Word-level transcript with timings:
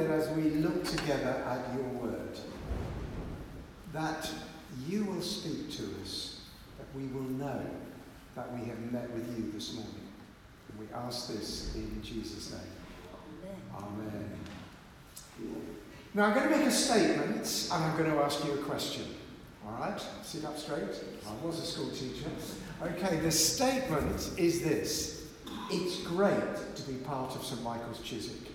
that 0.00 0.10
as 0.10 0.28
we 0.30 0.50
look 0.50 0.84
together 0.84 1.42
at 1.46 1.74
your 1.74 1.88
word, 1.88 2.38
that 3.92 4.30
you 4.88 5.04
will 5.04 5.20
speak 5.20 5.70
to 5.72 5.82
us, 6.02 6.40
that 6.78 6.86
we 6.98 7.06
will 7.08 7.22
know 7.22 7.62
that 8.34 8.52
we 8.52 8.66
have 8.66 8.78
met 8.92 9.10
with 9.10 9.26
you 9.36 9.50
this 9.52 9.74
morning. 9.74 10.08
And 10.70 10.80
we 10.80 10.86
ask 10.94 11.28
this 11.28 11.74
in 11.74 12.00
Jesus' 12.02 12.52
name. 12.52 12.60
Amen. 13.76 14.30
Now 16.14 16.26
I'm 16.26 16.34
going 16.34 16.48
to 16.48 16.56
make 16.56 16.66
a 16.66 16.72
statement 16.72 17.68
and 17.72 17.84
I'm 17.84 17.96
going 17.96 18.10
to 18.10 18.18
ask 18.18 18.44
you 18.44 18.52
a 18.52 18.58
question. 18.58 19.04
All 19.66 19.78
right? 19.80 20.00
Sit 20.22 20.44
up 20.44 20.56
straight. 20.56 20.82
I 20.82 21.46
was 21.46 21.60
a 21.60 21.66
school 21.66 21.90
teacher. 21.90 22.26
Okay, 22.82 23.20
the 23.20 23.30
statement 23.30 24.30
is 24.38 24.62
this 24.62 25.26
It's 25.70 26.02
great 26.02 26.74
to 26.76 26.82
be 26.82 26.94
part 26.94 27.36
of 27.36 27.44
St 27.44 27.62
Michael's 27.62 28.00
Chiswick. 28.00 28.49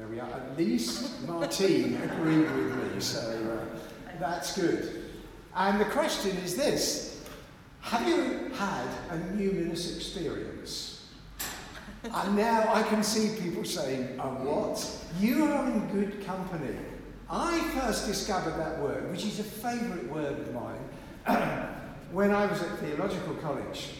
There 0.00 0.08
we 0.08 0.18
are. 0.18 0.30
At 0.30 0.56
least 0.56 1.28
Martine 1.28 1.96
agreed 1.96 2.50
with 2.50 2.94
me, 2.94 3.00
so 3.00 3.20
uh, 3.20 3.78
that's 4.18 4.58
good. 4.58 5.10
And 5.54 5.78
the 5.78 5.84
question 5.84 6.38
is 6.38 6.56
this 6.56 7.22
Have 7.82 8.08
you 8.08 8.50
had 8.54 8.86
a 9.10 9.18
numinous 9.36 9.94
experience? 9.94 11.06
and 12.02 12.34
now 12.34 12.72
I 12.72 12.82
can 12.84 13.02
see 13.02 13.38
people 13.42 13.62
saying, 13.62 14.18
A 14.18 14.22
what? 14.22 14.90
You 15.20 15.44
are 15.44 15.66
in 15.66 15.86
good 15.88 16.24
company. 16.24 16.76
I 17.28 17.60
first 17.78 18.06
discovered 18.06 18.56
that 18.58 18.78
word, 18.78 19.10
which 19.10 19.26
is 19.26 19.38
a 19.38 19.44
favourite 19.44 20.08
word 20.08 20.38
of 20.38 20.54
mine, 20.54 21.68
when 22.12 22.30
I 22.30 22.46
was 22.46 22.62
at 22.62 22.78
theological 22.78 23.34
college. 23.34 23.90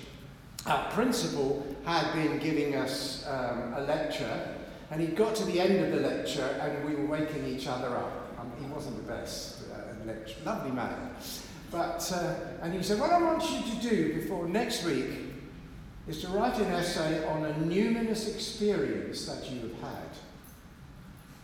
Our 0.64 0.90
principal 0.92 1.66
had 1.84 2.14
been 2.14 2.38
giving 2.38 2.74
us 2.74 3.26
um, 3.26 3.74
a 3.74 3.82
lecture, 3.82 4.56
and 4.90 5.00
he 5.00 5.06
got 5.08 5.36
to 5.36 5.44
the 5.44 5.60
end 5.60 5.84
of 5.84 5.92
the 5.92 6.08
lecture, 6.08 6.58
and 6.60 6.84
we 6.84 6.96
were 6.96 7.06
waking 7.06 7.46
each 7.46 7.66
other 7.66 7.96
up. 7.96 8.34
Um, 8.38 8.52
he 8.60 8.66
wasn't 8.66 8.96
the 8.96 9.12
best 9.12 9.62
uh, 9.72 10.04
lecture, 10.04 10.36
lovely 10.44 10.72
man. 10.72 11.10
But, 11.70 12.10
uh, 12.12 12.34
and 12.62 12.74
he 12.74 12.82
said, 12.82 12.98
What 12.98 13.10
I 13.10 13.22
want 13.22 13.48
you 13.50 13.74
to 13.74 13.88
do 13.88 14.14
before 14.14 14.48
next 14.48 14.84
week 14.84 15.06
is 16.08 16.20
to 16.22 16.28
write 16.28 16.58
an 16.58 16.72
essay 16.72 17.24
on 17.28 17.44
a 17.44 17.52
numinous 17.54 18.34
experience 18.34 19.26
that 19.26 19.48
you 19.48 19.60
have 19.60 19.80
had. 19.80 20.08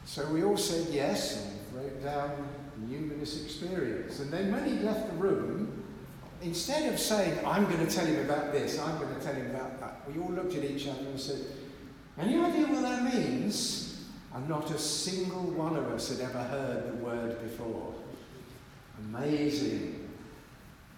So 0.04 0.26
we 0.32 0.42
all 0.42 0.56
said 0.56 0.92
yes, 0.92 1.44
and 1.44 1.76
wrote 1.76 2.02
down 2.02 2.48
numinous 2.88 3.44
experience. 3.44 4.18
And 4.18 4.32
then 4.32 4.50
when 4.50 4.64
he 4.64 4.82
left 4.84 5.08
the 5.08 5.16
room, 5.16 5.84
instead 6.42 6.92
of 6.92 6.98
saying, 6.98 7.38
I'm 7.46 7.64
going 7.66 7.86
to 7.86 7.92
tell 7.92 8.06
him 8.06 8.24
about 8.24 8.52
this, 8.52 8.80
I'm 8.80 8.98
going 8.98 9.14
to 9.14 9.20
tell 9.20 9.34
him 9.34 9.54
about 9.54 9.78
that, 9.78 10.00
we 10.12 10.20
all 10.20 10.30
looked 10.30 10.54
at 10.54 10.64
each 10.64 10.88
other 10.88 11.06
and 11.06 11.20
said, 11.20 11.40
Any 12.18 12.38
idea 12.38 12.66
what 12.66 12.82
that 12.82 13.14
means? 13.14 14.04
And 14.34 14.48
not 14.48 14.70
a 14.70 14.78
single 14.78 15.42
one 15.52 15.76
of 15.76 15.86
us 15.86 16.10
had 16.10 16.20
ever 16.20 16.42
heard 16.42 16.88
the 16.88 17.04
word 17.04 17.42
before. 17.42 17.94
Amazing. 18.98 20.08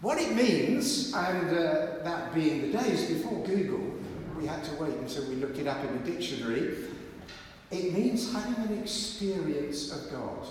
What 0.01 0.19
it 0.19 0.35
means, 0.35 1.13
and 1.13 1.49
uh, 1.49 1.87
that 2.05 2.33
being 2.35 2.63
the 2.63 2.79
days 2.79 3.07
before 3.07 3.45
Google, 3.45 3.95
we 4.39 4.47
had 4.47 4.63
to 4.65 4.75
wait 4.77 4.95
until 4.95 5.29
we 5.29 5.37
looked 5.37 5.59
it 5.59 5.67
up 5.67 5.85
in 5.85 6.03
the 6.03 6.11
dictionary. 6.13 6.77
It 7.71 7.93
means 7.93 8.33
having 8.33 8.55
an 8.67 8.81
experience 8.81 9.91
of 9.91 10.11
God. 10.13 10.47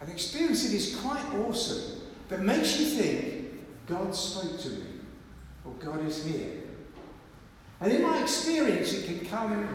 An 0.00 0.10
experience 0.10 0.64
that 0.64 0.74
is 0.74 0.96
quite 0.96 1.24
awesome, 1.34 2.00
that 2.28 2.40
makes 2.40 2.80
you 2.80 2.86
think, 2.86 3.86
God 3.86 4.14
spoke 4.14 4.58
to 4.60 4.68
me, 4.70 4.86
or 5.64 5.72
God 5.74 6.04
is 6.06 6.24
here. 6.24 6.61
And 7.82 7.92
in 7.92 8.02
my 8.02 8.22
experience, 8.22 8.92
it 8.92 9.06
can 9.06 9.26
come 9.26 9.68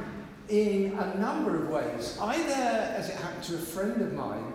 in 0.47 0.97
a 0.97 1.17
number 1.17 1.61
of 1.61 1.69
ways. 1.69 2.17
Either, 2.21 2.53
as 2.53 3.09
it 3.09 3.15
happened 3.17 3.43
to 3.43 3.55
a 3.55 3.59
friend 3.59 4.01
of 4.01 4.13
mine, 4.13 4.53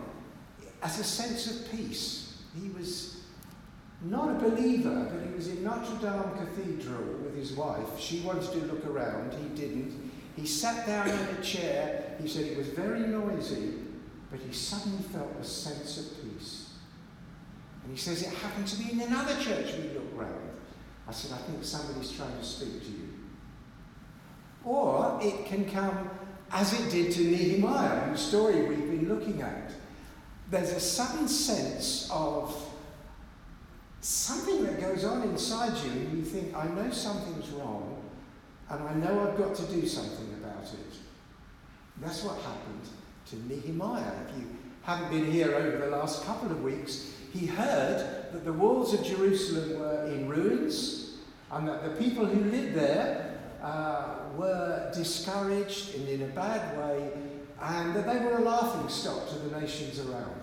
as 0.82 0.98
a 0.98 1.04
sense 1.04 1.50
of 1.50 1.70
peace. 1.70 2.42
He 2.60 2.70
was 2.70 3.22
not 4.02 4.30
a 4.30 4.34
believer, 4.50 5.08
but 5.12 5.26
he 5.26 5.34
was 5.34 5.48
in 5.48 5.62
Notre 5.62 5.96
Dame 6.00 6.46
Cathedral 6.46 7.04
with 7.22 7.36
his 7.36 7.52
wife. 7.52 7.98
She 7.98 8.20
wanted 8.20 8.50
to 8.52 8.58
look 8.66 8.86
around, 8.86 9.32
he 9.34 9.48
didn't. 9.50 10.10
He 10.36 10.46
sat 10.46 10.86
down 10.86 11.08
in 11.08 11.36
a 11.38 11.42
chair. 11.42 12.16
He 12.20 12.26
said 12.26 12.46
it 12.46 12.56
was 12.56 12.68
very 12.68 13.00
noisy, 13.00 13.74
but 14.30 14.40
he 14.40 14.52
suddenly 14.52 15.02
felt 15.04 15.30
a 15.40 15.44
sense 15.44 15.98
of 15.98 16.22
peace. 16.22 16.70
And 17.84 17.92
he 17.92 17.98
says 17.98 18.22
it 18.22 18.32
happened 18.34 18.66
to 18.68 18.82
me 18.82 18.92
in 18.92 19.00
another 19.00 19.34
church 19.40 19.74
we 19.74 19.90
looked 19.94 20.16
round. 20.16 20.50
I 21.06 21.12
said, 21.12 21.32
I 21.32 21.42
think 21.42 21.64
somebody's 21.64 22.12
trying 22.12 22.36
to 22.38 22.44
speak 22.44 22.80
to 22.82 22.90
you. 22.90 23.11
Or 24.64 25.18
it 25.22 25.46
can 25.46 25.68
come 25.70 26.10
as 26.52 26.72
it 26.78 26.90
did 26.90 27.12
to 27.12 27.22
Nehemiah, 27.22 28.00
whose 28.00 28.20
story 28.20 28.62
we've 28.62 28.90
been 28.90 29.08
looking 29.08 29.40
at. 29.40 29.72
There's 30.50 30.72
a 30.72 30.80
sudden 30.80 31.26
sense 31.26 32.08
of 32.12 32.54
something 34.00 34.64
that 34.64 34.80
goes 34.80 35.04
on 35.04 35.22
inside 35.22 35.76
you, 35.82 35.90
and 35.90 36.18
you 36.18 36.24
think, 36.24 36.54
I 36.54 36.66
know 36.68 36.90
something's 36.90 37.48
wrong, 37.50 38.02
and 38.68 38.82
I 38.82 38.94
know 38.94 39.28
I've 39.28 39.38
got 39.38 39.54
to 39.54 39.62
do 39.72 39.86
something 39.86 40.34
about 40.42 40.64
it. 40.64 40.96
That's 42.00 42.22
what 42.22 42.36
happened 42.38 42.88
to 43.30 43.36
Nehemiah. 43.48 44.12
If 44.28 44.38
you 44.38 44.48
haven't 44.82 45.10
been 45.10 45.30
here 45.30 45.54
over 45.54 45.78
the 45.78 45.96
last 45.96 46.24
couple 46.24 46.50
of 46.50 46.62
weeks, 46.62 47.12
he 47.32 47.46
heard 47.46 48.30
that 48.32 48.44
the 48.44 48.52
walls 48.52 48.92
of 48.92 49.04
Jerusalem 49.04 49.78
were 49.78 50.06
in 50.06 50.28
ruins 50.28 51.14
and 51.50 51.68
that 51.68 51.82
the 51.84 52.02
people 52.02 52.26
who 52.26 52.50
lived 52.50 52.74
there 52.74 53.21
uh, 53.62 54.14
were 54.36 54.90
discouraged 54.92 55.94
and 55.94 56.08
in 56.08 56.22
a 56.22 56.32
bad 56.32 56.76
way 56.76 57.10
and 57.62 57.94
that 57.94 58.06
they 58.06 58.24
were 58.24 58.38
a 58.38 58.40
laughing 58.40 58.88
stock 58.88 59.28
to 59.28 59.36
the 59.36 59.60
nations 59.60 60.00
around. 60.00 60.40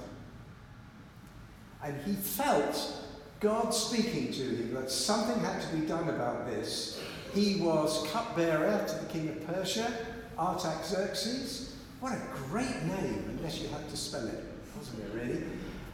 And 1.83 2.01
he 2.03 2.13
felt 2.13 2.93
God 3.39 3.71
speaking 3.71 4.31
to 4.33 4.41
him 4.41 4.73
that 4.73 4.89
something 4.89 5.39
had 5.43 5.61
to 5.61 5.67
be 5.75 5.85
done 5.85 6.09
about 6.09 6.45
this. 6.47 7.01
He 7.33 7.57
was 7.61 8.07
cupbearer 8.11 8.85
to 8.87 8.95
the 8.95 9.05
king 9.05 9.29
of 9.29 9.45
Persia, 9.47 9.91
Artaxerxes. 10.37 11.75
What 11.99 12.13
a 12.13 12.21
great 12.49 12.83
name, 12.83 13.25
unless 13.37 13.59
you 13.59 13.67
had 13.67 13.87
to 13.89 13.97
spell 13.97 14.25
it, 14.25 14.43
wasn't 14.77 15.03
it, 15.03 15.13
really? 15.13 15.43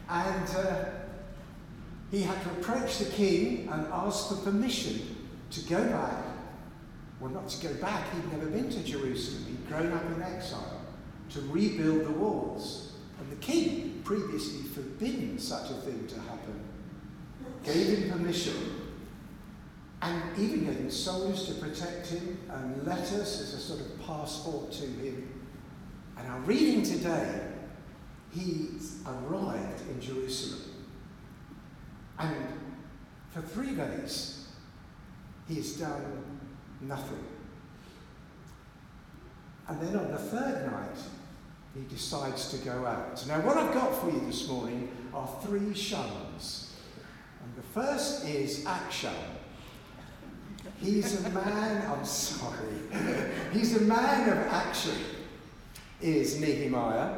And 0.09 0.50
uh, 0.56 0.86
he 2.12 2.22
had 2.22 2.42
to 2.44 2.50
approach 2.52 3.00
the 3.00 3.12
king 3.12 3.68
and 3.72 3.88
ask 3.92 4.30
for 4.30 4.36
permission 4.36 5.16
to 5.52 5.62
go 5.62 5.84
back. 5.90 6.34
Well, 7.25 7.34
not 7.34 7.50
to 7.50 7.68
go 7.68 7.74
back, 7.81 8.13
he'd 8.13 8.31
never 8.31 8.46
been 8.46 8.69
to 8.69 8.84
Jerusalem, 8.84 9.46
he'd 9.47 9.68
grown 9.68 9.91
up 9.91 10.06
in 10.16 10.22
exile, 10.22 10.81
to 11.31 11.41
rebuild 11.41 12.06
the 12.06 12.12
walls. 12.12 12.94
And 13.19 13.31
the 13.31 13.36
king, 13.38 14.00
previously 14.03 14.62
forbidden 14.69 15.40
such 15.40 15.72
a 15.72 15.74
thing 15.74 16.06
to 16.06 16.19
happen, 16.19 16.59
gave 17.63 17.97
him 17.97 18.12
permission 18.12 18.53
and 20.03 20.22
even 20.38 20.66
gave 20.66 20.78
him 20.78 20.91
soldiers 20.91 21.47
to 21.47 21.56
protect 21.56 22.06
him 22.09 22.38
and 22.47 22.86
letters 22.86 23.42
as 23.42 23.56
a 23.56 23.59
sort 23.59 23.80
of 23.80 24.06
passport 24.06 24.72
to 24.74 24.86
him. 24.86 25.28
And 26.19 26.28
our 26.28 26.40
reading 26.42 26.84
today, 26.84 27.42
he 28.36 28.69
arrived 29.03 29.81
in 29.90 30.00
Jerusalem. 30.00 30.62
And 32.19 32.36
for 33.31 33.42
three 33.42 33.74
days, 33.74 34.47
he 35.47 35.56
has 35.56 35.74
done 35.74 36.36
nothing. 36.88 37.23
And 39.68 39.81
then 39.81 39.96
on 39.96 40.12
the 40.12 40.18
third 40.18 40.72
night, 40.72 40.97
he 41.73 41.81
decides 41.94 42.50
to 42.51 42.57
go 42.57 42.85
out. 42.85 43.25
Now, 43.28 43.41
what 43.41 43.57
I've 43.57 43.73
got 43.73 43.94
for 44.00 44.09
you 44.09 44.22
this 44.25 44.47
morning 44.47 44.90
are 45.13 45.28
three 45.44 45.74
shuns. 45.74 46.74
And 47.44 47.56
the 47.56 47.68
first 47.74 48.25
is 48.25 48.63
Aksham. 48.66 49.13
He's 50.81 51.24
a 51.25 51.29
man, 51.29 51.90
I'm 51.91 52.06
sorry, 52.06 52.79
he's 53.53 53.78
a 53.78 53.81
man 53.81 54.29
of 54.29 54.38
action, 54.47 54.95
is 56.01 56.40
Nehemiah. 56.40 57.18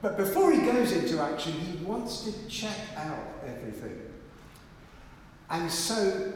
But 0.00 0.16
before 0.16 0.52
he 0.52 0.58
goes 0.58 0.92
into 0.92 1.20
action, 1.20 1.52
he 1.52 1.84
wants 1.84 2.22
to 2.22 2.48
check 2.48 2.76
out 2.96 3.18
everything. 3.46 4.00
And 5.50 5.70
so, 5.70 6.32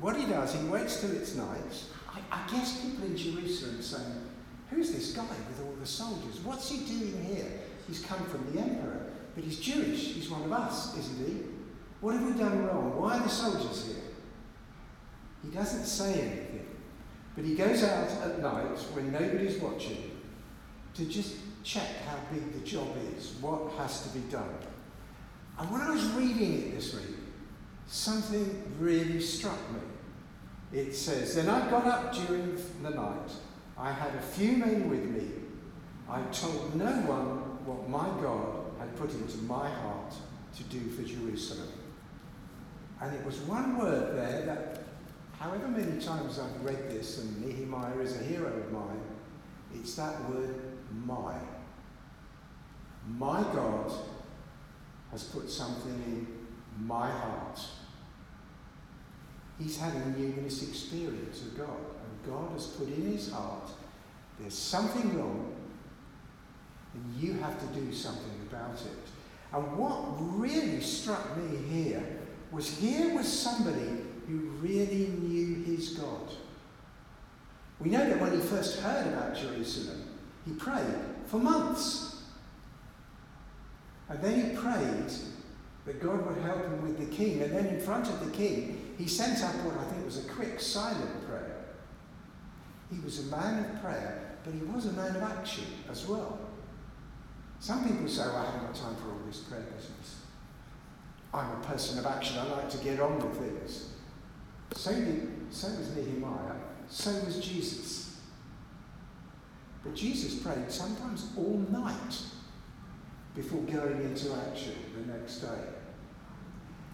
what 0.00 0.16
he 0.16 0.26
does, 0.26 0.54
he 0.54 0.64
waits 0.68 1.00
till 1.00 1.12
it's 1.12 1.34
night. 1.34 1.84
I, 2.16 2.38
I 2.38 2.50
guess 2.50 2.80
people 2.80 3.04
in 3.04 3.16
Jerusalem 3.16 3.82
saying, 3.82 4.26
Who's 4.70 4.92
this 4.92 5.12
guy 5.12 5.22
with 5.22 5.64
all 5.64 5.74
the 5.78 5.86
soldiers? 5.86 6.40
What's 6.40 6.68
he 6.68 6.78
doing 6.78 7.24
here? 7.24 7.60
He's 7.86 8.04
come 8.04 8.24
from 8.24 8.52
the 8.52 8.60
emperor, 8.60 9.12
but 9.34 9.44
he's 9.44 9.60
Jewish. 9.60 10.14
He's 10.14 10.28
one 10.28 10.42
of 10.42 10.52
us, 10.52 10.96
isn't 10.98 11.26
he? 11.26 11.42
What 12.00 12.14
have 12.14 12.24
we 12.24 12.32
done 12.32 12.66
wrong? 12.66 13.00
Why 13.00 13.18
are 13.18 13.22
the 13.22 13.28
soldiers 13.28 13.86
here? 13.86 14.02
He 15.44 15.50
doesn't 15.50 15.84
say 15.84 16.20
anything, 16.20 16.66
but 17.36 17.44
he 17.44 17.54
goes 17.54 17.84
out 17.84 18.10
at 18.22 18.40
night 18.40 18.78
when 18.94 19.12
nobody's 19.12 19.60
watching 19.60 20.10
to 20.94 21.04
just 21.04 21.36
check 21.62 21.88
how 22.06 22.16
big 22.32 22.52
the 22.52 22.66
job 22.66 22.88
is, 23.16 23.34
what 23.40 23.72
has 23.78 24.02
to 24.02 24.18
be 24.18 24.24
done. 24.30 24.48
And 25.58 25.70
when 25.70 25.80
I 25.80 25.90
was 25.90 26.04
reading 26.10 26.54
it 26.54 26.74
this 26.74 26.94
week, 26.94 27.16
something 27.86 28.62
really 28.80 29.20
struck 29.20 29.58
me. 29.72 29.80
It 30.76 30.94
says, 30.94 31.34
Then 31.34 31.48
I 31.48 31.70
got 31.70 31.86
up 31.86 32.14
during 32.14 32.54
the 32.82 32.90
night 32.90 33.30
I 33.78 33.90
had 33.92 34.14
a 34.14 34.20
few 34.20 34.58
men 34.58 34.90
with 34.90 35.04
me, 35.04 35.28
I 36.06 36.20
told 36.32 36.76
no 36.76 36.84
one 36.84 37.64
what 37.64 37.88
my 37.88 38.06
God 38.22 38.64
had 38.78 38.94
put 38.96 39.10
into 39.10 39.38
my 39.38 39.68
heart 39.68 40.14
to 40.56 40.62
do 40.64 40.80
for 40.90 41.02
Jerusalem. 41.02 41.72
And 43.00 43.14
it 43.14 43.24
was 43.24 43.38
one 43.40 43.78
word 43.78 44.16
there 44.16 44.44
that, 44.44 44.84
however 45.38 45.68
many 45.68 45.98
times 45.98 46.38
I've 46.38 46.62
read 46.62 46.90
this, 46.90 47.18
and 47.18 47.44
Nehemiah 47.44 47.98
is 47.98 48.20
a 48.20 48.24
hero 48.24 48.48
of 48.48 48.70
mine, 48.70 49.00
it's 49.74 49.94
that 49.96 50.28
word, 50.28 50.54
my. 51.04 51.36
My 53.16 53.42
God 53.54 53.92
has 55.10 55.24
put 55.24 55.48
something 55.50 56.02
in 56.06 56.26
my 56.86 57.10
heart. 57.10 57.60
He's 59.58 59.78
had 59.78 59.94
a 59.94 60.00
numinous 60.00 60.68
experience 60.68 61.42
of 61.42 61.56
God, 61.56 61.68
and 61.68 62.32
God 62.32 62.52
has 62.52 62.66
put 62.66 62.88
in 62.88 63.12
his 63.12 63.30
heart 63.32 63.70
there's 64.38 64.54
something 64.54 65.18
wrong, 65.18 65.54
and 66.94 67.14
you 67.16 67.34
have 67.34 67.58
to 67.58 67.80
do 67.80 67.92
something 67.92 68.48
about 68.50 68.74
it. 68.74 69.08
And 69.52 69.78
what 69.78 70.16
really 70.18 70.80
struck 70.80 71.36
me 71.36 71.56
here 71.70 72.02
was 72.50 72.76
here 72.78 73.14
was 73.14 73.26
somebody 73.26 74.02
who 74.28 74.38
really 74.60 75.08
knew 75.08 75.64
his 75.64 75.90
God. 75.90 76.28
We 77.80 77.90
know 77.90 78.06
that 78.06 78.20
when 78.20 78.32
he 78.32 78.38
first 78.38 78.80
heard 78.80 79.06
about 79.06 79.36
Jerusalem, 79.36 80.04
he 80.44 80.52
prayed 80.52 80.94
for 81.26 81.38
months. 81.38 82.22
And 84.08 84.20
then 84.22 84.50
he 84.50 84.56
prayed 84.56 85.10
that 85.84 86.02
God 86.02 86.26
would 86.26 86.42
help 86.44 86.64
him 86.64 86.82
with 86.82 86.98
the 86.98 87.14
king. 87.14 87.42
And 87.42 87.52
then 87.52 87.66
in 87.66 87.80
front 87.80 88.08
of 88.08 88.24
the 88.24 88.30
king, 88.32 88.85
he 88.98 89.06
sent 89.06 89.42
up 89.42 89.54
what 89.64 89.76
I 89.76 89.84
think 89.90 90.04
was 90.04 90.24
a 90.24 90.28
quick, 90.28 90.58
silent 90.60 91.26
prayer. 91.28 91.64
He 92.90 92.98
was 93.00 93.20
a 93.20 93.36
man 93.36 93.64
of 93.64 93.82
prayer, 93.82 94.36
but 94.44 94.54
he 94.54 94.60
was 94.60 94.86
a 94.86 94.92
man 94.92 95.16
of 95.16 95.22
action 95.22 95.64
as 95.90 96.06
well. 96.06 96.38
Some 97.60 97.86
people 97.86 98.08
say, 98.08 98.22
well, 98.22 98.36
I 98.36 98.44
haven't 98.46 98.66
got 98.66 98.74
time 98.74 98.96
for 98.96 99.10
all 99.10 99.20
this 99.26 99.38
prayer 99.40 99.66
business. 99.76 100.22
I'm 101.34 101.50
a 101.50 101.64
person 101.64 101.98
of 101.98 102.06
action. 102.06 102.38
I 102.38 102.44
like 102.44 102.70
to 102.70 102.78
get 102.78 103.00
on 103.00 103.18
with 103.18 103.38
things. 103.38 103.90
So, 104.74 104.92
did, 104.92 105.30
so 105.50 105.68
was 105.68 105.94
Nehemiah. 105.96 106.54
So 106.88 107.10
was 107.24 107.40
Jesus. 107.40 108.18
But 109.82 109.94
Jesus 109.94 110.40
prayed 110.40 110.70
sometimes 110.70 111.28
all 111.36 111.64
night 111.70 112.18
before 113.34 113.60
going 113.62 114.02
into 114.02 114.34
action 114.48 114.74
the 114.96 115.12
next 115.12 115.38
day. 115.38 115.64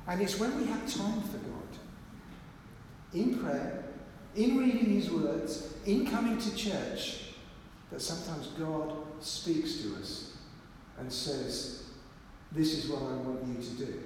And 0.07 0.21
it's 0.21 0.39
when 0.39 0.57
we 0.57 0.67
have 0.67 0.81
time 0.81 1.23
for 1.23 1.39
God, 1.39 1.79
in 3.15 3.39
prayer, 3.39 3.85
in 4.35 4.57
reading 4.57 4.87
His 4.87 5.11
words, 5.11 5.75
in 5.87 6.07
coming 6.07 6.39
to 6.39 6.57
church, 6.57 7.19
that 7.91 8.01
sometimes 8.01 8.49
God 8.59 8.93
speaks 9.21 9.83
to 9.83 9.97
us 9.97 10.33
and 10.99 11.13
says, 11.13 11.85
This 12.51 12.85
is 12.85 12.91
what 12.91 13.03
I 13.03 13.15
want 13.17 13.47
you 13.47 13.63
to 13.63 13.87
do. 13.87 14.01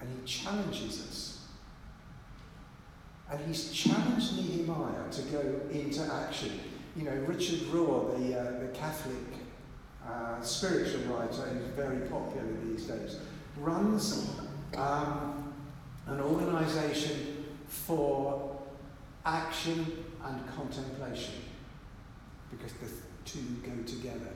And 0.00 0.08
He 0.08 0.26
challenges 0.26 1.06
us. 1.08 1.38
And 3.30 3.40
He's 3.46 3.72
challenged 3.72 4.36
Nehemiah 4.36 5.10
to 5.10 5.22
go 5.22 5.60
into 5.70 6.02
action. 6.02 6.60
You 6.96 7.04
know, 7.04 7.14
Richard 7.26 7.60
Rohr, 7.70 8.18
the, 8.18 8.38
uh, 8.38 8.60
the 8.60 8.68
Catholic 8.68 9.16
uh, 10.06 10.40
spiritual 10.42 11.00
writer 11.04 11.42
who's 11.42 11.64
very 11.74 12.08
popular 12.08 12.46
these 12.64 12.84
days, 12.84 13.18
runs 13.56 14.30
um, 14.76 15.54
an 16.06 16.20
organization 16.20 17.31
for 17.72 18.60
action 19.24 20.04
and 20.24 20.46
contemplation 20.54 21.34
because 22.50 22.72
the 22.74 22.88
two 23.24 23.40
go 23.62 23.82
together. 23.84 24.32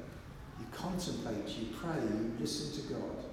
You 0.58 0.66
contemplate, 0.72 1.46
you 1.48 1.68
pray, 1.78 2.00
you 2.02 2.32
listen 2.40 2.82
to 2.82 2.94
God 2.94 3.24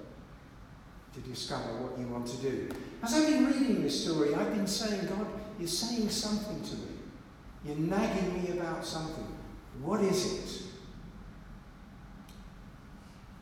to 1.14 1.20
discover 1.20 1.82
what 1.82 1.98
you 1.98 2.06
want 2.08 2.26
to 2.26 2.36
do. 2.36 2.68
As 3.02 3.14
I've 3.14 3.28
been 3.28 3.46
reading 3.46 3.82
this 3.82 4.04
story, 4.04 4.34
I've 4.34 4.54
been 4.54 4.66
saying, 4.66 5.06
God, 5.06 5.26
you're 5.58 5.68
saying 5.68 6.10
something 6.10 6.62
to 6.62 6.74
me. 6.76 6.98
You're 7.64 7.76
nagging 7.76 8.42
me 8.42 8.58
about 8.58 8.84
something. 8.84 9.26
What 9.80 10.02
is 10.02 10.32
it? 10.34 10.62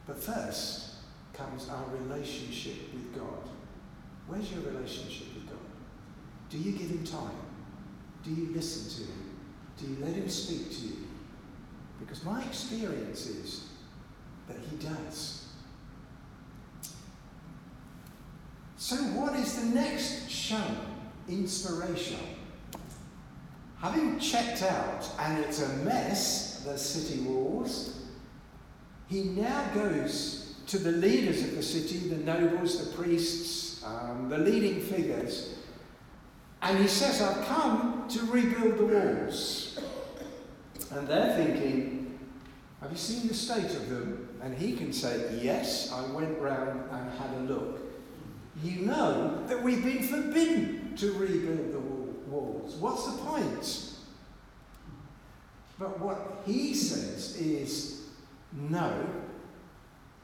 But 0.07 0.19
first 0.19 0.95
comes 1.33 1.69
our 1.69 1.85
relationship 1.97 2.93
with 2.93 3.15
God. 3.15 3.49
Where's 4.29 4.53
your 4.53 4.63
relationship 4.63 5.35
with 5.35 5.49
God? 5.49 5.62
Do 6.53 6.59
you 6.59 6.73
give 6.73 6.91
him 6.91 7.03
time? 7.03 7.35
Do 8.23 8.31
you 8.31 8.53
listen 8.55 9.07
to 9.07 9.11
him? 9.11 9.31
Do 9.79 9.87
you 9.87 10.05
let 10.05 10.15
him 10.15 10.29
speak 10.29 10.71
to 10.71 10.87
you? 10.87 10.97
Because 11.99 12.23
my 12.25 12.45
experience 12.45 13.27
is 13.27 13.69
that 14.49 14.59
he 14.71 14.77
does. 14.77 15.49
So, 18.77 18.97
what 18.97 19.35
is 19.35 19.55
the 19.63 19.75
next 19.75 20.29
shown? 20.29 20.77
Inspiration. 21.27 22.19
Having 23.79 24.19
checked 24.19 24.63
out, 24.63 25.09
and 25.21 25.39
it's 25.39 25.63
a 25.63 25.69
mess, 25.79 26.61
the 26.65 26.77
city 26.77 27.23
walls, 27.23 28.03
he 29.09 29.25
now 29.25 29.71
goes 29.73 30.57
to 30.67 30.79
the 30.79 30.93
leaders 30.93 31.43
of 31.45 31.57
the 31.57 31.63
city, 31.63 32.09
the 32.09 32.17
nobles, 32.17 32.85
the 32.85 32.97
priests, 32.97 33.83
um, 33.85 34.29
the 34.29 34.39
leading 34.39 34.81
figures, 34.81 35.55
and 36.63 36.79
he 36.79 36.87
says, 36.87 37.21
I've 37.21 37.45
come 37.47 38.07
to 38.09 38.25
rebuild 38.27 38.79
the 38.79 38.87
walls. 38.87 39.81
And 40.93 41.09
they're 41.09 41.35
thinking, 41.37 42.19
Have 42.81 42.93
you 42.93 42.97
seen 42.97 43.27
the 43.27 43.35
state 43.35 43.65
of 43.65 43.89
them? 43.89 44.29
And 44.43 44.57
he 44.57 44.75
can 44.75 44.93
say, 44.93 45.41
Yes, 45.43 45.93
I 45.93 46.03
went 46.13 46.39
round 46.39 46.89
and 46.91 47.19
had 47.19 47.35
a 47.35 47.41
look. 47.41 47.81
You 48.63 48.83
know 48.83 49.43
that 49.49 49.61
we've 49.63 49.83
been 49.83 50.05
forbidden 50.05 50.95
to 50.97 51.13
rebuild 51.15 51.73
the 51.73 51.81
walls. 52.31 52.77
What's 52.77 53.07
the 53.07 53.19
point? 53.23 53.89
But 55.79 55.99
what 55.99 56.43
he 56.47 56.75
says 56.75 57.37
is, 57.37 58.07
no, 58.53 59.05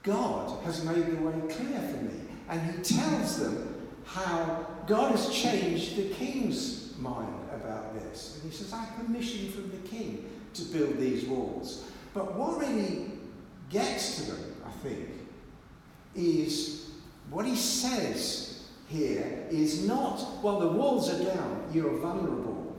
God 0.05 0.63
has 0.65 0.85
made 0.85 1.07
the 1.07 1.17
way 1.17 1.35
clear 1.53 1.81
for 1.81 2.05
me. 2.05 2.21
And 2.49 2.61
he 2.71 2.83
tells 2.83 3.39
them 3.41 3.89
how 4.05 4.67
God 4.89 5.13
has 5.13 5.29
changed 5.31 5.97
the 5.97 6.15
king's 6.15 6.97
mind 6.99 7.35
about 7.55 7.95
this. 7.95 8.37
And 8.37 8.51
he 8.51 8.57
says, 8.57 8.73
I 8.73 8.85
have 8.85 8.97
permission 8.97 9.53
from 9.53 9.71
the 9.71 9.89
king 9.89 10.29
to 10.55 10.63
build 10.65 10.99
these 10.99 11.25
walls. 11.27 11.85
But 12.15 12.35
what 12.35 12.59
really 12.59 13.13
gets 13.69 14.17
to 14.17 14.33
them, 14.33 14.57
I 14.67 14.71
think, 14.71 15.09
is 16.15 16.91
what 17.31 17.45
he 17.45 17.55
says 17.55 18.67
here 18.89 19.47
is 19.51 19.87
not, 19.87 20.43
well, 20.43 20.59
the 20.59 20.69
walls 20.69 21.11
are 21.11 21.23
down, 21.23 21.69
you're 21.73 21.99
vulnerable. 21.99 22.77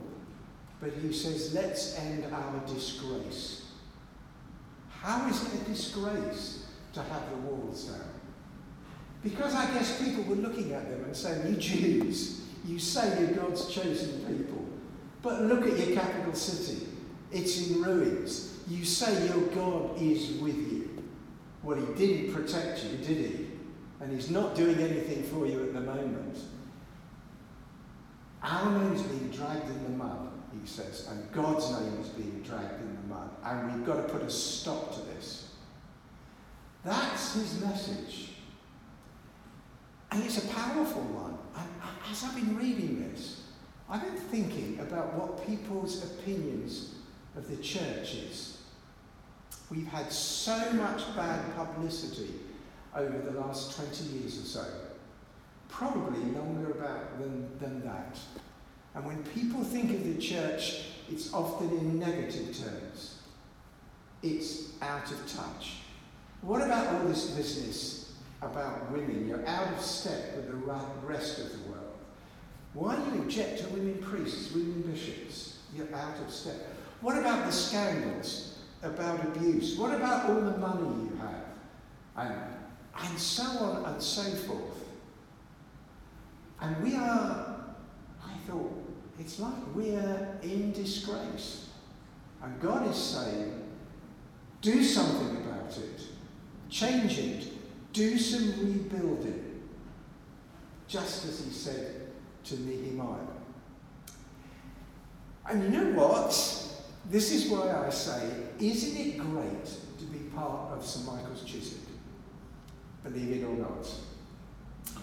But 0.80 0.92
he 0.94 1.12
says, 1.12 1.54
let's 1.54 1.96
end 1.98 2.24
our 2.32 2.60
disgrace. 2.66 3.66
How 4.90 5.28
is 5.28 5.42
it 5.42 5.62
a 5.62 5.64
disgrace 5.64 6.66
to 6.94 7.02
have 7.02 7.30
the 7.30 7.36
walls 7.36 7.84
down? 7.84 8.00
Because 9.22 9.54
I 9.54 9.72
guess 9.74 10.02
people 10.02 10.24
were 10.24 10.36
looking 10.36 10.72
at 10.72 10.88
them 10.88 11.04
and 11.04 11.14
saying, 11.14 11.46
You 11.46 11.56
Jews, 11.56 12.42
you 12.64 12.78
say 12.78 13.20
you're 13.20 13.32
God's 13.32 13.68
chosen 13.72 14.24
people, 14.24 14.64
but 15.22 15.42
look 15.42 15.66
at 15.66 15.78
your 15.78 15.96
capital 15.96 16.34
city. 16.34 16.86
It's 17.30 17.68
in 17.68 17.82
ruins. 17.82 18.58
You 18.68 18.84
say 18.84 19.26
your 19.26 19.40
God 19.48 20.00
is 20.00 20.32
with 20.40 20.56
you. 20.56 21.02
Well, 21.62 21.76
he 21.76 21.94
didn't 21.94 22.32
protect 22.32 22.84
you, 22.84 22.96
did 22.98 23.16
he? 23.16 23.46
And 24.00 24.12
he's 24.12 24.30
not 24.30 24.54
doing 24.54 24.78
anything 24.78 25.22
for 25.24 25.46
you 25.46 25.62
at 25.62 25.74
the 25.74 25.80
moment. 25.80 26.38
Our 28.42 28.78
name's 28.78 29.02
being 29.02 29.28
dragged 29.30 29.68
in 29.68 29.82
the 29.82 29.90
mud, 29.90 30.30
he 30.58 30.66
says, 30.66 31.06
and 31.10 31.30
God's 31.32 31.70
name 31.72 32.00
is 32.00 32.08
being 32.08 32.40
dragged 32.42 32.80
in 32.80 32.96
the 32.96 33.14
mud. 33.14 33.28
And 33.44 33.74
we've 33.74 33.86
got 33.86 33.96
to 33.96 34.12
put 34.12 34.22
a 34.22 34.30
stop 34.30 34.94
to 34.94 35.00
this. 35.00 35.50
That's 36.82 37.34
his 37.34 37.60
message. 37.60 38.30
And 40.12 40.24
it's 40.24 40.44
a 40.44 40.48
powerful 40.48 41.02
one. 41.02 41.38
And 41.56 41.68
as 42.10 42.24
I've 42.24 42.34
been 42.34 42.56
reading 42.56 43.10
this, 43.10 43.42
I've 43.88 44.02
been 44.02 44.16
thinking 44.16 44.78
about 44.80 45.14
what 45.14 45.46
people's 45.46 46.04
opinions 46.04 46.94
of 47.36 47.48
the 47.48 47.56
church 47.56 48.14
is. 48.14 48.58
We've 49.70 49.86
had 49.86 50.12
so 50.12 50.72
much 50.72 51.14
bad 51.14 51.54
publicity 51.56 52.34
over 52.94 53.18
the 53.18 53.38
last 53.38 53.76
20 53.76 54.18
years 54.18 54.38
or 54.38 54.44
so, 54.44 54.66
probably 55.68 56.20
longer 56.32 56.72
about 56.72 57.18
than, 57.20 57.48
than 57.60 57.84
that. 57.84 58.18
And 58.94 59.04
when 59.04 59.22
people 59.24 59.62
think 59.62 59.92
of 59.92 60.04
the 60.04 60.20
church, 60.20 60.86
it's 61.08 61.32
often 61.32 61.70
in 61.70 62.00
negative 62.00 62.56
terms. 62.58 63.18
It's 64.22 64.72
out 64.82 65.10
of 65.10 65.32
touch. 65.32 65.76
What 66.42 66.62
about 66.62 66.94
all 66.94 67.06
this 67.06 67.30
business 67.30 67.99
about 68.42 68.90
women? 68.90 69.28
You're 69.28 69.46
out 69.46 69.72
of 69.72 69.80
step 69.80 70.36
with 70.36 70.48
the 70.48 70.56
rest 71.06 71.38
of 71.38 71.52
the 71.52 71.70
world. 71.70 71.98
Why 72.72 72.96
do 72.96 73.16
you 73.16 73.22
object 73.22 73.60
to 73.60 73.68
women 73.68 73.98
priests, 73.98 74.52
women 74.52 74.82
bishops? 74.82 75.58
You're 75.74 75.92
out 75.94 76.20
of 76.20 76.30
step. 76.30 76.56
What 77.00 77.18
about 77.18 77.46
the 77.46 77.52
scandals 77.52 78.58
about 78.82 79.24
abuse? 79.24 79.76
What 79.76 79.94
about 79.94 80.30
all 80.30 80.40
the 80.40 80.56
money 80.58 81.10
you 81.10 81.18
have? 81.20 81.44
And, 82.16 82.34
and 82.98 83.18
so 83.18 83.42
on 83.42 83.84
and 83.92 84.02
so 84.02 84.22
forth. 84.22 84.84
And 86.60 86.82
we 86.82 86.94
are, 86.94 87.64
I 88.22 88.32
thought, 88.46 88.72
it's 89.18 89.40
like 89.40 89.74
we're 89.74 90.38
in 90.42 90.72
disgrace. 90.72 91.68
And 92.42 92.60
God 92.60 92.88
is 92.88 92.96
saying, 92.96 93.68
do 94.60 94.82
something 94.82 95.38
about 95.38 95.76
it. 95.76 96.00
Change 96.68 97.18
it. 97.18 97.52
Do 97.92 98.18
some 98.18 98.66
rebuilding. 98.66 99.62
Just 100.86 101.26
as 101.26 101.44
he 101.44 101.50
said 101.50 102.10
to 102.44 102.60
Nehemiah. 102.60 103.18
And 105.48 105.62
you 105.62 105.68
know 105.70 105.98
what? 105.98 106.30
This 107.10 107.32
is 107.32 107.50
why 107.50 107.84
I 107.86 107.90
say, 107.90 108.30
isn't 108.58 108.96
it 108.96 109.18
great 109.18 109.64
to 109.64 110.04
be 110.04 110.18
part 110.34 110.72
of 110.72 110.84
St 110.84 111.06
Michael's 111.06 111.42
Chiswick? 111.44 111.80
Believe 113.02 113.42
it 113.42 113.44
or 113.44 113.56
not. 113.56 113.88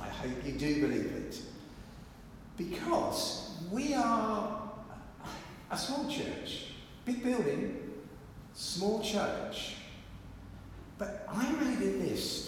I 0.01 0.07
hope 0.07 0.45
you 0.45 0.53
do 0.53 0.87
believe 0.87 1.05
it. 1.05 1.41
Because 2.55 3.57
we 3.71 3.93
are 3.93 4.71
a 5.69 5.77
small 5.77 6.09
church, 6.09 6.67
big 7.05 7.23
building, 7.23 7.77
small 8.53 9.01
church. 9.01 9.75
But 10.97 11.27
I 11.29 11.51
made 11.51 11.81
a 11.81 11.91
list 12.03 12.46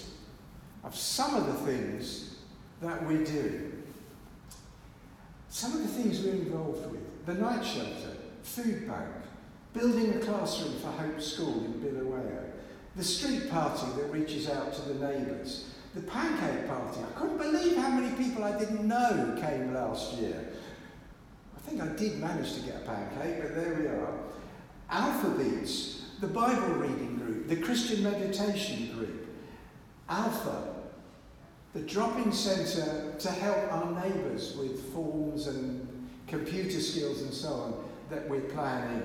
of 0.90 0.96
some 0.96 1.36
of 1.36 1.46
the 1.46 1.72
things 1.72 2.36
that 2.82 3.06
we 3.06 3.24
do. 3.24 3.72
Some 5.50 5.74
of 5.74 5.82
the 5.84 5.88
things 5.88 6.22
we're 6.22 6.32
involved 6.32 6.92
with 6.92 7.26
the 7.28 7.36
night 7.36 7.64
shelter, 7.64 8.18
food 8.42 8.88
bank, 8.88 9.08
building 9.74 10.16
a 10.16 10.20
classroom 10.20 10.80
for 10.80 10.88
Hope 10.88 11.22
School 11.22 11.64
in 11.66 11.74
Bulawayo, 11.74 12.44
the 12.96 13.04
street 13.04 13.52
party 13.52 13.86
that 13.98 14.12
reaches 14.12 14.50
out 14.50 14.74
to 14.74 14.82
the 14.82 14.96
neighbours, 14.96 15.70
the 15.94 16.02
pancake 16.02 16.68
party. 16.68 17.02
I 17.02 17.20
couldn't 17.20 17.38
believe 17.38 17.78
how 17.78 17.90
many 17.90 18.16
people 18.16 18.44
I 18.44 18.58
didn't 18.58 18.88
know 18.88 19.38
came 19.40 19.74
last 19.76 20.14
year. 20.14 20.54
I 21.56 21.70
think 21.70 21.82
I 21.82 21.88
did 21.90 22.20
manage 22.20 22.56
to 22.56 22.62
get 22.62 22.78
a 22.78 22.80
pancake, 22.80 23.44
but 23.44 23.54
there 23.54 23.76
we 23.76 23.86
are. 23.88 24.14
Alpha 24.90 25.30
Beats, 25.38 26.06
the 26.20 26.28
Bible 26.28 26.76
reading 26.76 27.18
group, 27.18 27.48
the 27.48 27.58
Christian 27.58 28.04
meditation 28.04 28.92
group, 28.96 29.28
Alpha, 30.10 30.78
the 31.74 31.82
drop-in 31.82 32.32
centre 32.32 33.14
to 33.20 33.30
help 33.30 33.72
our 33.72 34.04
neighbours 34.04 34.56
with 34.58 34.92
forms 34.94 35.48
and 35.48 35.88
computer 36.28 36.80
skills 36.80 37.22
and 37.22 37.34
so 37.34 37.50
on 37.50 37.84
that 38.10 38.28
we're 38.28 38.42
planning 38.42 39.04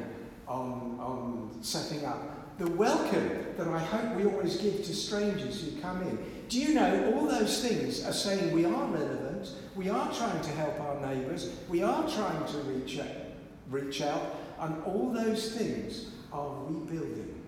on, 0.48 0.96
on 0.98 1.50
setting 1.60 2.04
up. 2.04 2.58
The 2.58 2.70
welcome 2.70 3.46
that 3.56 3.68
I 3.68 3.78
hope 3.78 4.16
we 4.16 4.24
always 4.24 4.56
give 4.56 4.84
to 4.84 4.94
strangers 4.94 5.60
who 5.62 5.80
come 5.80 6.02
in. 6.02 6.18
Do 6.48 6.58
you 6.58 6.74
know 6.74 7.12
all 7.14 7.26
those 7.26 7.66
things 7.66 8.04
are 8.06 8.12
saying 8.12 8.52
we 8.52 8.64
are 8.64 8.84
relevant, 8.86 9.50
we 9.74 9.90
are 9.90 10.12
trying 10.14 10.40
to 10.40 10.50
help 10.50 10.80
our 10.80 11.14
neighbours, 11.14 11.52
we 11.68 11.82
are 11.82 12.08
trying 12.08 12.46
to 12.46 12.58
reach 12.58 12.98
out, 12.98 13.08
reach 13.68 14.00
out, 14.02 14.36
and 14.60 14.82
all 14.84 15.10
those 15.10 15.52
things 15.52 16.10
are 16.32 16.54
rebuilding. 16.68 17.43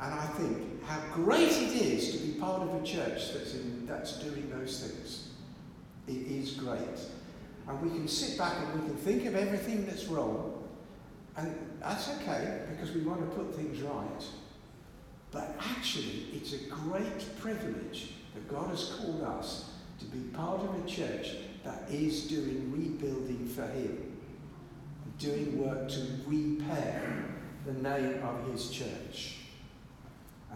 And 0.00 0.14
I 0.14 0.26
think 0.26 0.84
how 0.84 1.00
great 1.12 1.50
it 1.50 1.74
is 1.74 2.12
to 2.12 2.18
be 2.18 2.38
part 2.38 2.62
of 2.62 2.82
a 2.82 2.86
church 2.86 3.32
that's, 3.32 3.54
in, 3.54 3.86
that's 3.86 4.18
doing 4.22 4.48
those 4.50 4.80
things. 4.86 5.28
It 6.06 6.30
is 6.30 6.52
great. 6.52 7.00
And 7.68 7.82
we 7.82 7.90
can 7.90 8.08
sit 8.08 8.38
back 8.38 8.54
and 8.58 8.80
we 8.80 8.88
can 8.88 8.96
think 8.96 9.26
of 9.26 9.34
everything 9.34 9.84
that's 9.84 10.06
wrong, 10.06 10.64
and 11.36 11.54
that's 11.80 12.08
okay 12.08 12.62
because 12.70 12.94
we 12.94 13.02
want 13.02 13.20
to 13.20 13.36
put 13.36 13.54
things 13.54 13.82
right. 13.82 14.24
But 15.30 15.54
actually, 15.60 16.28
it's 16.32 16.54
a 16.54 16.58
great 16.70 17.38
privilege 17.38 18.12
that 18.34 18.48
God 18.48 18.70
has 18.70 18.94
called 18.94 19.22
us 19.22 19.72
to 19.98 20.04
be 20.06 20.20
part 20.30 20.60
of 20.60 20.82
a 20.82 20.88
church 20.88 21.32
that 21.64 21.90
is 21.90 22.26
doing 22.26 22.72
rebuilding 22.72 23.46
for 23.46 23.66
Him, 23.66 24.16
doing 25.18 25.58
work 25.58 25.88
to 25.90 26.06
repair 26.26 27.24
the 27.66 27.74
name 27.74 28.22
of 28.22 28.50
His 28.50 28.70
church. 28.70 29.34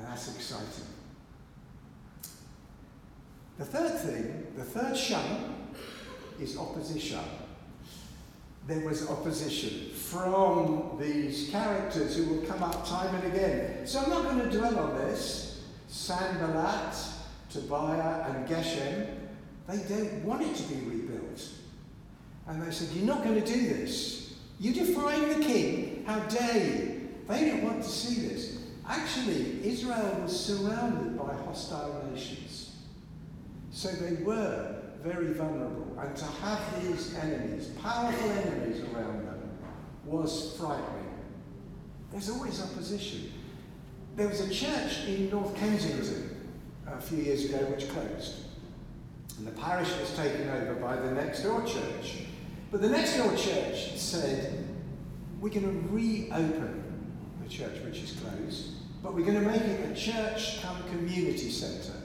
And 0.02 0.10
that's 0.10 0.34
exciting. 0.34 0.84
The 3.58 3.64
third 3.64 4.00
thing, 4.00 4.46
the 4.56 4.64
third 4.64 4.96
shun, 4.96 5.68
is 6.40 6.58
opposition. 6.58 7.20
There 8.66 8.84
was 8.84 9.08
opposition 9.08 9.90
from 9.90 10.98
these 11.00 11.50
characters 11.50 12.16
who 12.16 12.24
will 12.34 12.46
come 12.46 12.64
up 12.64 12.84
time 12.86 13.14
and 13.14 13.32
again. 13.32 13.86
So 13.86 14.00
I'm 14.00 14.10
not 14.10 14.24
going 14.24 14.38
to 14.38 14.58
dwell 14.58 14.76
on 14.76 14.96
this. 14.96 15.62
Sanballat, 15.86 16.96
Tobiah, 17.50 18.30
and 18.30 18.48
Geshem, 18.48 19.06
they 19.68 19.76
don't 19.88 20.24
want 20.24 20.42
it 20.42 20.56
to 20.56 20.62
be 20.64 20.80
rebuilt. 20.88 21.48
And 22.48 22.60
they 22.60 22.72
said, 22.72 22.88
You're 22.96 23.06
not 23.06 23.22
going 23.22 23.40
to 23.40 23.46
do 23.46 23.68
this. 23.68 24.34
You 24.58 24.72
defying 24.72 25.28
the 25.28 25.44
king. 25.44 26.04
How 26.06 26.18
dare 26.20 26.56
you? 26.56 27.08
They 27.28 27.50
don't 27.50 27.62
want 27.62 27.84
to 27.84 27.88
see 27.88 28.26
this. 28.26 28.61
Actually, 28.88 29.64
Israel 29.64 30.20
was 30.22 30.38
surrounded 30.38 31.16
by 31.16 31.34
hostile 31.34 32.04
nations. 32.12 32.76
So 33.70 33.88
they 33.88 34.22
were 34.22 34.76
very 35.02 35.32
vulnerable. 35.32 35.96
And 35.98 36.16
to 36.16 36.24
have 36.24 36.60
these 36.82 37.14
enemies, 37.14 37.68
powerful 37.82 38.30
enemies 38.30 38.82
around 38.92 39.26
them, 39.26 39.50
was 40.04 40.56
frightening. 40.58 41.12
There's 42.10 42.28
always 42.28 42.60
opposition. 42.62 43.32
There 44.16 44.28
was 44.28 44.40
a 44.40 44.50
church 44.50 45.06
in 45.06 45.30
North 45.30 45.56
Kensington 45.56 46.52
a 46.86 47.00
few 47.00 47.18
years 47.18 47.46
ago 47.46 47.58
which 47.66 47.88
closed. 47.88 48.34
And 49.38 49.46
the 49.46 49.52
parish 49.52 49.88
was 49.98 50.14
taken 50.14 50.48
over 50.50 50.74
by 50.74 50.96
the 50.96 51.10
next 51.12 51.42
door 51.42 51.62
church. 51.62 52.26
But 52.70 52.82
the 52.82 52.88
next 52.88 53.16
door 53.16 53.34
church 53.34 53.96
said, 53.96 54.66
We're 55.40 55.48
going 55.48 55.62
to 55.62 55.88
reopen 55.88 56.81
church 57.52 57.78
which 57.84 57.98
is 57.98 58.12
closed, 58.12 58.70
but 59.02 59.14
we're 59.14 59.26
going 59.26 59.40
to 59.42 59.48
make 59.48 59.62
it 59.62 59.90
a 59.90 59.94
church 59.94 60.62
come 60.62 60.82
community 60.90 61.50
centre. 61.50 61.98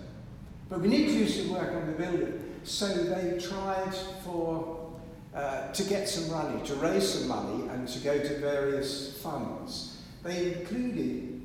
But 0.69 0.81
we 0.81 0.89
need 0.89 1.07
to 1.07 1.13
do 1.13 1.27
some 1.27 1.53
work 1.53 1.73
on 1.73 1.87
the 1.87 1.93
building. 1.93 2.43
So 2.63 2.87
they 2.87 3.39
tried 3.39 3.95
for 4.25 4.91
uh, 5.33 5.71
to 5.71 5.83
get 5.83 6.09
some 6.09 6.29
money, 6.29 6.61
to 6.65 6.75
raise 6.75 7.07
some 7.13 7.27
money, 7.27 7.69
and 7.69 7.87
to 7.87 7.99
go 7.99 8.17
to 8.19 8.39
various 8.39 9.17
funds. 9.21 10.01
They 10.23 10.53
included 10.53 11.41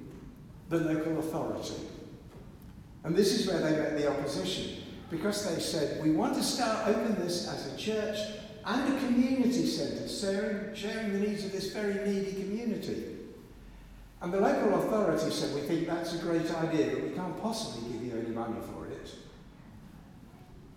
the 0.69 0.79
local 0.79 1.19
authority. 1.19 1.75
And 3.05 3.15
this 3.15 3.39
is 3.39 3.47
where 3.47 3.61
they 3.61 3.77
met 3.77 3.97
the 3.97 4.11
opposition, 4.11 4.83
because 5.11 5.45
they 5.49 5.61
said, 5.61 6.03
we 6.03 6.11
want 6.11 6.35
to 6.35 6.43
start 6.43 6.89
open 6.89 7.15
this 7.17 7.47
as 7.49 7.73
a 7.73 7.77
church 7.77 8.19
and 8.65 8.95
a 8.95 8.99
community 9.01 9.67
centre, 9.67 10.09
sharing, 10.09 10.75
sharing 10.75 11.13
the 11.13 11.19
needs 11.19 11.45
of 11.45 11.53
this 11.53 11.73
very 11.73 11.95
needy 12.09 12.33
community. 12.33 13.05
And 14.23 14.33
the 14.33 14.41
local 14.41 14.81
authority 14.81 15.31
said, 15.33 15.53
we 15.53 15.63
think 15.63 15.89
that's 15.89 16.15
a 16.15 16.19
great 16.19 16.49
idea, 16.55 16.95
but 16.95 17.03
we 17.03 17.11
can't 17.11 17.43
possibly 17.43 17.93
give 17.93 18.03
you 18.05 18.19
any 18.19 18.31
money 18.31 18.61
for 18.73 18.87
it. 18.87 19.11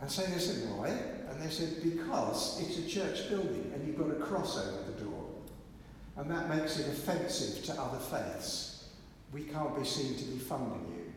And 0.01 0.09
so 0.09 0.23
they 0.23 0.39
said, 0.39 0.67
why? 0.71 0.89
And 1.29 1.39
they 1.39 1.49
said, 1.49 1.83
because 1.83 2.59
it's 2.61 2.79
a 2.79 2.87
church 2.87 3.29
building 3.29 3.71
and 3.73 3.87
you've 3.87 3.99
got 3.99 4.09
a 4.09 4.15
cross 4.15 4.57
over 4.57 4.91
the 4.91 5.03
door. 5.03 5.25
And 6.17 6.31
that 6.31 6.49
makes 6.49 6.79
it 6.79 6.87
offensive 6.87 7.63
to 7.65 7.79
other 7.79 7.99
faiths. 7.99 8.89
We 9.31 9.43
can't 9.43 9.77
be 9.77 9.85
seen 9.85 10.15
to 10.15 10.23
be 10.23 10.39
funding 10.39 10.87
you. 10.95 11.13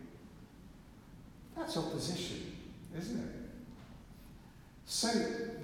That's 1.57 1.79
opposition, 1.79 2.57
isn't 2.99 3.21
it? 3.21 3.35
So 4.85 5.09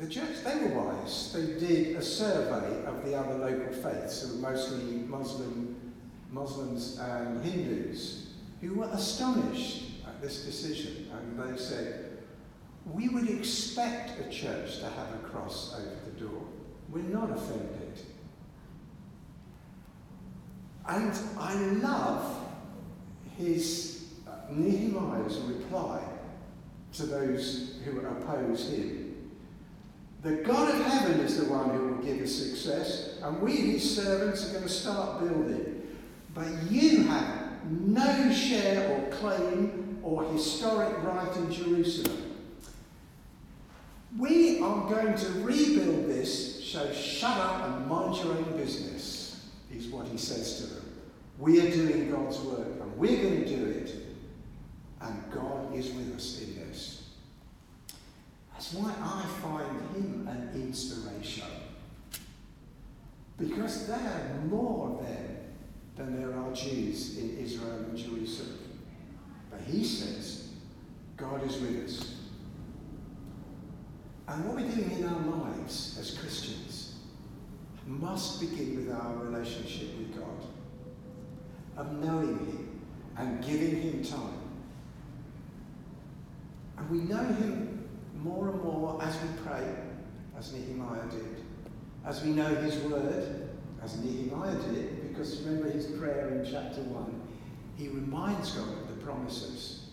the 0.00 0.08
church, 0.08 0.42
they 0.44 0.56
were 0.60 0.82
wise. 0.82 1.32
They 1.32 1.58
did 1.58 1.96
a 1.96 2.02
survey 2.02 2.84
of 2.86 3.04
the 3.04 3.18
other 3.18 3.34
local 3.34 3.72
faiths, 3.72 4.22
who 4.22 4.36
were 4.36 4.50
mostly 4.50 4.84
Muslim, 5.08 5.83
Muslims 6.34 6.98
and 6.98 7.42
Hindus, 7.44 8.34
who 8.60 8.74
were 8.74 8.88
astonished 8.92 9.84
at 10.06 10.20
this 10.20 10.44
decision. 10.44 11.08
And 11.12 11.38
they 11.38 11.56
said, 11.56 12.18
we 12.92 13.08
would 13.08 13.30
expect 13.30 14.20
a 14.20 14.30
church 14.30 14.78
to 14.80 14.84
have 14.84 15.14
a 15.14 15.28
cross 15.28 15.74
over 15.78 16.10
the 16.10 16.20
door. 16.20 16.42
We're 16.90 17.02
not 17.02 17.30
offended. 17.30 18.00
And 20.86 21.12
I 21.38 21.54
love 21.54 22.46
his 23.38 24.04
uh, 24.28 24.32
Nehemiah's 24.50 25.38
reply 25.38 26.02
to 26.94 27.06
those 27.06 27.80
who 27.84 28.00
oppose 28.00 28.70
him. 28.70 29.30
The 30.22 30.36
God 30.36 30.74
of 30.74 30.86
heaven 30.86 31.20
is 31.20 31.38
the 31.38 31.52
one 31.52 31.70
who 31.70 31.88
will 31.88 32.02
give 32.02 32.20
us 32.20 32.32
success, 32.32 33.18
and 33.22 33.40
we, 33.40 33.56
his 33.56 33.96
servants, 33.96 34.48
are 34.48 34.52
going 34.52 34.64
to 34.64 34.68
start 34.68 35.20
building. 35.20 35.73
But 36.34 36.48
you 36.68 37.04
have 37.04 37.64
no 37.70 38.32
share 38.32 38.90
or 38.90 39.10
claim 39.10 39.98
or 40.02 40.24
historic 40.32 41.02
right 41.04 41.34
in 41.36 41.52
Jerusalem. 41.52 42.22
We 44.18 44.60
are 44.60 44.88
going 44.88 45.16
to 45.16 45.28
rebuild 45.42 46.06
this, 46.06 46.64
so 46.64 46.92
shut 46.92 47.36
up 47.36 47.66
and 47.66 47.86
mind 47.86 48.16
your 48.16 48.34
own 48.34 48.56
business, 48.56 49.48
is 49.72 49.86
what 49.86 50.06
he 50.08 50.18
says 50.18 50.58
to 50.58 50.66
them. 50.74 50.84
We 51.38 51.60
are 51.60 51.70
doing 51.70 52.10
God's 52.10 52.38
work 52.40 52.80
and 52.80 52.96
we're 52.96 53.22
going 53.22 53.44
to 53.44 53.56
do 53.56 53.66
it, 53.66 53.92
and 55.00 55.32
God 55.32 55.74
is 55.74 55.90
with 55.90 56.14
us 56.14 56.42
in 56.42 56.54
this. 56.56 57.08
That's 58.52 58.72
why 58.74 58.92
I 59.02 59.26
find 59.42 59.80
him 59.96 60.28
an 60.28 60.50
inspiration. 60.54 61.48
Because 63.36 63.88
there 63.88 63.96
are 63.98 64.46
more 64.46 65.02
them 65.02 65.43
than 65.96 66.20
there 66.20 66.36
are 66.36 66.52
Jews 66.52 67.18
in 67.18 67.38
Israel 67.38 67.70
and 67.70 67.96
Jerusalem. 67.96 68.58
But 69.50 69.60
he 69.60 69.84
says, 69.84 70.48
God 71.16 71.44
is 71.46 71.60
with 71.60 71.84
us. 71.84 72.14
And 74.26 74.44
what 74.46 74.56
we're 74.56 74.70
doing 74.70 74.90
in 74.90 75.06
our 75.06 75.20
lives 75.20 75.96
as 76.00 76.18
Christians 76.18 76.94
must 77.86 78.40
begin 78.40 78.76
with 78.76 78.94
our 78.94 79.14
relationship 79.16 79.96
with 79.98 80.18
God, 80.18 80.48
of 81.76 81.92
knowing 82.02 82.38
Him 82.38 82.80
and 83.18 83.44
giving 83.44 83.82
Him 83.82 84.02
time. 84.02 84.40
And 86.78 86.90
we 86.90 86.98
know 87.00 87.22
Him 87.22 87.86
more 88.22 88.48
and 88.48 88.62
more 88.62 89.00
as 89.02 89.14
we 89.20 89.28
pray, 89.44 89.74
as 90.38 90.52
Nehemiah 90.54 91.06
did, 91.10 91.44
as 92.06 92.24
we 92.24 92.30
know 92.30 92.54
His 92.56 92.76
Word, 92.78 93.50
as 93.82 94.02
Nehemiah 94.02 94.56
did, 94.72 95.03
because 95.14 95.40
remember 95.42 95.70
his 95.70 95.86
prayer 95.86 96.28
in 96.30 96.44
chapter 96.44 96.82
1, 96.82 97.20
he 97.76 97.88
reminds 97.88 98.52
God 98.52 98.68
of 98.68 98.88
the 98.88 99.04
promises 99.04 99.86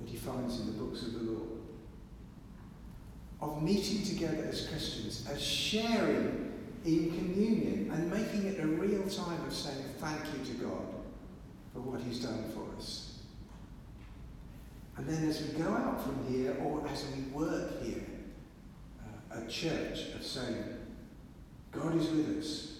that 0.00 0.08
he 0.08 0.16
finds 0.16 0.60
in 0.60 0.66
the 0.66 0.72
books 0.72 1.02
of 1.02 1.12
the 1.12 1.20
law 1.20 1.46
of 3.40 3.62
meeting 3.62 4.02
together 4.02 4.46
as 4.48 4.66
Christians, 4.66 5.26
as 5.30 5.42
sharing 5.42 6.52
in 6.84 7.10
communion 7.10 7.90
and 7.92 8.10
making 8.10 8.46
it 8.46 8.60
a 8.60 8.66
real 8.66 9.02
time 9.08 9.44
of 9.46 9.52
saying 9.52 9.84
thank 9.98 10.20
you 10.38 10.44
to 10.44 10.64
God 10.64 10.86
for 11.72 11.80
what 11.80 12.00
He's 12.00 12.20
done 12.20 12.44
for 12.54 12.64
us. 12.78 13.18
And 14.96 15.06
then 15.06 15.28
as 15.28 15.42
we 15.42 15.62
go 15.62 15.68
out 15.68 16.02
from 16.02 16.26
here, 16.32 16.56
or 16.64 16.86
as 16.88 17.04
we 17.14 17.22
work 17.24 17.82
here 17.82 18.06
uh, 19.02 19.38
at 19.38 19.50
church, 19.50 20.14
of 20.14 20.24
saying, 20.24 20.64
God 21.70 21.94
is 21.96 22.08
with 22.08 22.38
us, 22.38 22.75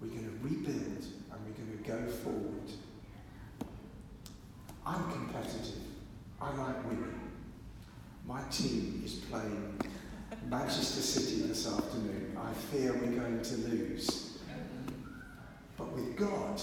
we're 0.00 0.08
going 0.08 0.24
to 0.24 0.44
rebuild 0.44 1.04
and 1.32 1.40
we're 1.46 1.64
going 1.64 1.78
to 1.82 1.88
go 1.88 2.12
forward. 2.12 2.70
I'm 4.84 5.10
competitive. 5.10 5.82
I 6.40 6.54
like 6.54 6.84
winning. 6.84 7.20
My 8.26 8.42
team 8.50 9.02
is 9.04 9.14
playing 9.14 9.80
Manchester 10.48 11.00
City 11.00 11.42
this 11.42 11.66
afternoon. 11.66 12.36
I 12.38 12.52
fear 12.52 12.92
we're 12.92 13.18
going 13.20 13.40
to 13.40 13.56
lose. 13.56 14.38
But 15.76 15.92
with 15.92 16.16
God, 16.16 16.60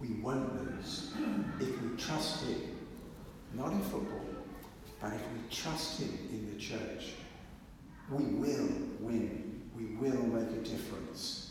we 0.00 0.08
won't 0.22 0.54
lose 0.54 1.12
if 1.60 1.82
we 1.82 1.96
trust 1.96 2.44
Him. 2.44 2.60
Not 3.54 3.72
in 3.72 3.80
football, 3.80 4.26
but 5.00 5.12
if 5.14 5.20
we 5.20 5.56
trust 5.56 6.00
Him 6.00 6.18
in 6.30 6.52
the 6.52 6.60
church. 6.60 7.14
We 8.10 8.24
will 8.24 8.68
win. 9.00 9.62
We 9.76 9.84
will 9.96 10.22
make 10.26 10.50
a 10.50 10.60
difference. 10.60 11.47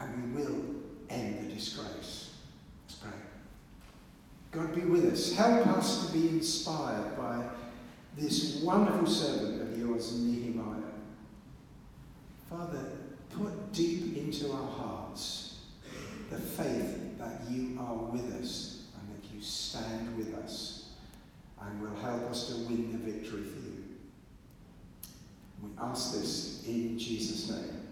And 0.00 0.34
we 0.34 0.42
will 0.42 0.64
end 1.08 1.38
the 1.50 1.54
disgrace. 1.54 2.34
Let's 2.86 2.98
pray. 3.00 3.10
God 4.52 4.74
be 4.74 4.82
with 4.82 5.12
us. 5.12 5.34
Help 5.34 5.66
us 5.68 6.06
to 6.06 6.12
be 6.12 6.28
inspired 6.28 7.16
by 7.16 7.44
this 8.16 8.62
wonderful 8.62 9.06
servant 9.06 9.62
of 9.62 9.78
yours, 9.78 10.18
Nehemiah. 10.20 10.82
Father, 12.48 12.84
put 13.30 13.72
deep 13.72 14.16
into 14.16 14.52
our 14.52 14.66
hearts 14.66 15.58
the 16.30 16.38
faith 16.38 17.18
that 17.18 17.42
you 17.50 17.76
are 17.78 17.94
with 17.94 18.40
us 18.40 18.84
and 18.98 19.14
that 19.14 19.34
you 19.34 19.40
stand 19.40 20.16
with 20.16 20.34
us 20.34 20.90
and 21.60 21.80
will 21.80 21.96
help 21.96 22.30
us 22.30 22.48
to 22.48 22.54
win 22.66 22.92
the 22.92 23.10
victory 23.10 23.42
for 23.42 23.60
you. 23.60 23.84
We 25.62 25.70
ask 25.80 26.14
this 26.14 26.64
in 26.66 26.98
Jesus' 26.98 27.50
name. 27.50 27.82